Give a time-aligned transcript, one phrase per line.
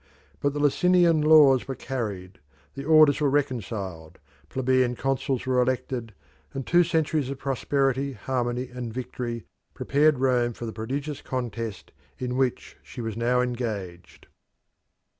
[0.39, 2.39] But the Licinian Laws were carried;
[2.73, 4.17] the orders were reconciled;
[4.49, 6.15] plebeian consuls were elected;
[6.55, 9.45] and two centuries of prosperity, harmony, and victory
[9.75, 14.25] prepared Rome for the prodigious contest in which she was now engaged.